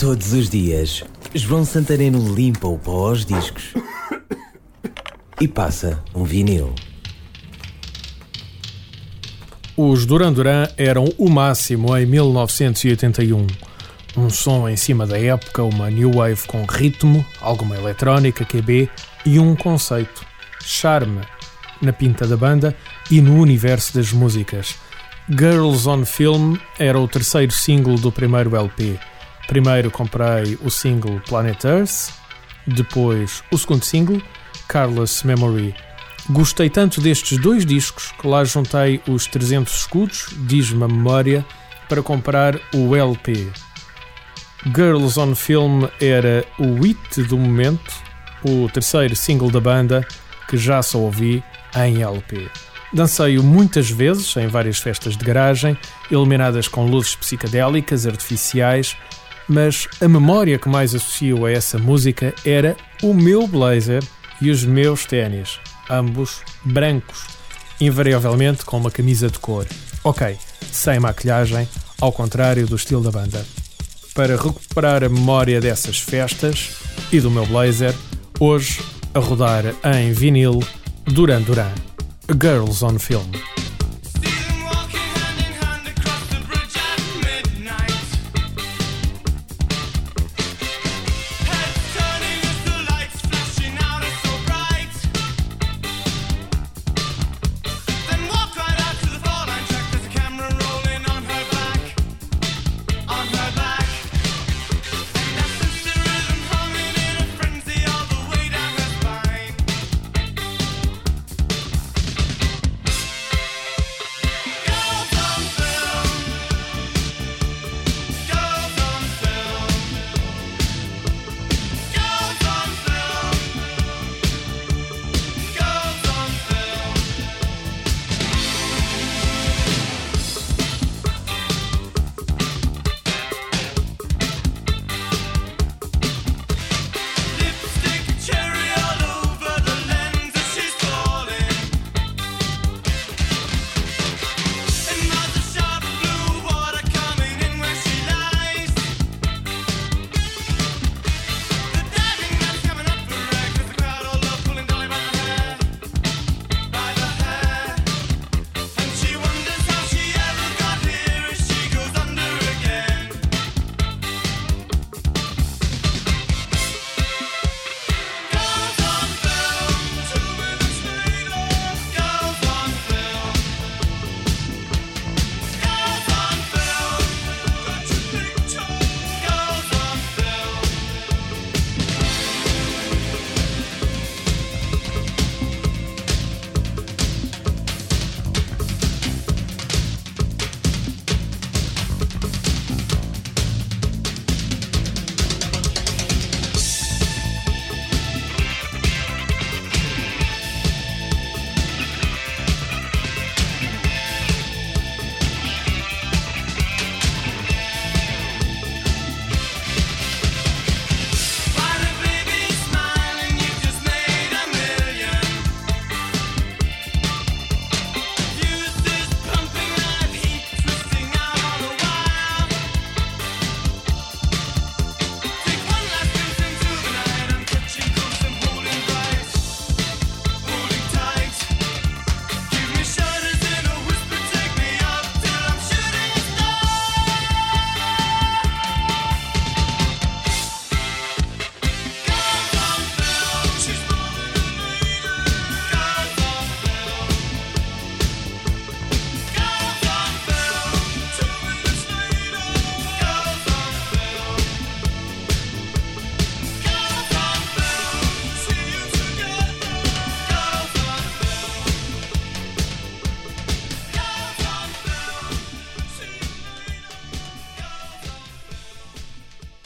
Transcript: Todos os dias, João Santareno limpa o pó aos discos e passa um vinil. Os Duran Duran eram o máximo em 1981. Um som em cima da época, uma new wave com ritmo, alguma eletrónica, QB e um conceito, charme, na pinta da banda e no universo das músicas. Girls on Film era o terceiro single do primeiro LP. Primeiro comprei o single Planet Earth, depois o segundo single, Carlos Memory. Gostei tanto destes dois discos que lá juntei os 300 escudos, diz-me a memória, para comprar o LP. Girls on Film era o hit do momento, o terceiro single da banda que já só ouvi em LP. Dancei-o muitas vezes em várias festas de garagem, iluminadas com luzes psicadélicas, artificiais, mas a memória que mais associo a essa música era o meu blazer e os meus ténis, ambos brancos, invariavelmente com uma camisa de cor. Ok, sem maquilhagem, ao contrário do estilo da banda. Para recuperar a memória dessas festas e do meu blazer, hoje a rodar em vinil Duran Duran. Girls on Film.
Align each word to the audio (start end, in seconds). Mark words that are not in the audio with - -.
Todos 0.00 0.32
os 0.32 0.48
dias, 0.48 1.04
João 1.34 1.62
Santareno 1.62 2.34
limpa 2.34 2.66
o 2.66 2.78
pó 2.78 3.08
aos 3.08 3.22
discos 3.22 3.74
e 5.38 5.46
passa 5.46 6.02
um 6.14 6.24
vinil. 6.24 6.74
Os 9.76 10.06
Duran 10.06 10.32
Duran 10.32 10.66
eram 10.78 11.04
o 11.18 11.28
máximo 11.28 11.94
em 11.94 12.06
1981. 12.06 13.46
Um 14.16 14.30
som 14.30 14.66
em 14.70 14.76
cima 14.76 15.06
da 15.06 15.20
época, 15.20 15.62
uma 15.64 15.90
new 15.90 16.12
wave 16.12 16.46
com 16.46 16.64
ritmo, 16.64 17.22
alguma 17.38 17.76
eletrónica, 17.76 18.42
QB 18.42 18.88
e 19.26 19.38
um 19.38 19.54
conceito, 19.54 20.24
charme, 20.62 21.20
na 21.82 21.92
pinta 21.92 22.26
da 22.26 22.38
banda 22.38 22.74
e 23.10 23.20
no 23.20 23.38
universo 23.38 23.92
das 23.92 24.14
músicas. 24.14 24.76
Girls 25.28 25.86
on 25.86 26.06
Film 26.06 26.56
era 26.78 26.98
o 26.98 27.06
terceiro 27.06 27.52
single 27.52 27.96
do 27.96 28.10
primeiro 28.10 28.56
LP. 28.56 28.98
Primeiro 29.50 29.90
comprei 29.90 30.56
o 30.62 30.70
single 30.70 31.20
Planet 31.28 31.64
Earth, 31.64 32.12
depois 32.64 33.42
o 33.50 33.58
segundo 33.58 33.84
single, 33.84 34.22
Carlos 34.68 35.24
Memory. 35.24 35.74
Gostei 36.30 36.70
tanto 36.70 37.00
destes 37.00 37.36
dois 37.36 37.66
discos 37.66 38.12
que 38.12 38.28
lá 38.28 38.44
juntei 38.44 39.02
os 39.08 39.26
300 39.26 39.74
escudos, 39.74 40.28
diz-me 40.46 40.84
a 40.84 40.86
memória, 40.86 41.44
para 41.88 42.00
comprar 42.00 42.60
o 42.72 42.94
LP. 42.94 43.50
Girls 44.72 45.18
on 45.18 45.34
Film 45.34 45.82
era 46.00 46.44
o 46.56 46.80
hit 46.80 47.24
do 47.24 47.36
momento, 47.36 47.92
o 48.44 48.68
terceiro 48.68 49.16
single 49.16 49.50
da 49.50 49.60
banda 49.60 50.06
que 50.48 50.56
já 50.56 50.80
só 50.80 50.98
ouvi 50.98 51.42
em 51.74 52.04
LP. 52.04 52.48
Dancei-o 52.92 53.42
muitas 53.42 53.90
vezes 53.90 54.36
em 54.36 54.46
várias 54.46 54.78
festas 54.78 55.16
de 55.16 55.24
garagem, 55.24 55.76
iluminadas 56.08 56.68
com 56.68 56.86
luzes 56.86 57.16
psicadélicas, 57.16 58.06
artificiais, 58.06 58.96
mas 59.50 59.88
a 60.00 60.06
memória 60.06 60.60
que 60.60 60.68
mais 60.68 60.94
associo 60.94 61.44
a 61.44 61.50
essa 61.50 61.76
música 61.76 62.32
era 62.44 62.76
o 63.02 63.12
meu 63.12 63.48
blazer 63.48 64.00
e 64.40 64.48
os 64.48 64.64
meus 64.64 65.04
ténis, 65.04 65.58
ambos 65.90 66.40
brancos, 66.64 67.24
invariavelmente 67.80 68.64
com 68.64 68.76
uma 68.76 68.92
camisa 68.92 69.28
de 69.28 69.40
cor. 69.40 69.66
Ok, 70.04 70.36
sem 70.70 71.00
maquilhagem, 71.00 71.68
ao 72.00 72.12
contrário 72.12 72.64
do 72.64 72.76
estilo 72.76 73.02
da 73.02 73.10
banda. 73.10 73.44
Para 74.14 74.36
recuperar 74.36 75.02
a 75.02 75.08
memória 75.08 75.60
dessas 75.60 75.98
festas 75.98 76.76
e 77.10 77.18
do 77.18 77.30
meu 77.30 77.44
blazer, 77.44 77.94
hoje 78.38 78.80
a 79.12 79.18
rodar 79.18 79.64
em 79.96 80.12
vinil 80.12 80.62
Duran 81.06 81.42
Duran. 81.42 81.72
Girls 82.40 82.84
on 82.84 83.00
Film. 83.00 83.49